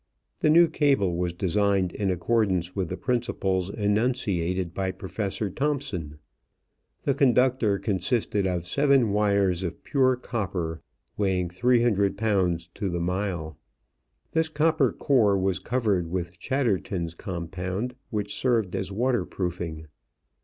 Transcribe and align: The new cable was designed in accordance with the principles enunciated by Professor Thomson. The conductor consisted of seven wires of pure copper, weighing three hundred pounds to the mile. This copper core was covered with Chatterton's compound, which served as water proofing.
The 0.39 0.49
new 0.49 0.67
cable 0.67 1.15
was 1.15 1.31
designed 1.31 1.91
in 1.91 2.09
accordance 2.09 2.75
with 2.75 2.89
the 2.89 2.97
principles 2.97 3.69
enunciated 3.69 4.73
by 4.73 4.89
Professor 4.93 5.51
Thomson. 5.51 6.17
The 7.03 7.13
conductor 7.13 7.77
consisted 7.77 8.47
of 8.47 8.65
seven 8.65 9.11
wires 9.11 9.61
of 9.63 9.83
pure 9.83 10.15
copper, 10.15 10.81
weighing 11.17 11.49
three 11.51 11.83
hundred 11.83 12.17
pounds 12.17 12.67
to 12.73 12.89
the 12.89 12.99
mile. 12.99 13.59
This 14.31 14.49
copper 14.49 14.91
core 14.91 15.37
was 15.37 15.59
covered 15.59 16.09
with 16.09 16.39
Chatterton's 16.39 17.13
compound, 17.13 17.93
which 18.09 18.33
served 18.35 18.75
as 18.75 18.91
water 18.91 19.23
proofing. 19.23 19.85